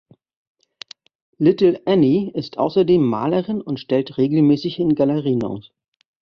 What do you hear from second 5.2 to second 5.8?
aus.